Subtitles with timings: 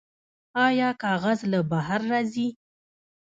[0.65, 2.47] آیا کاغذ له بهر راځي؟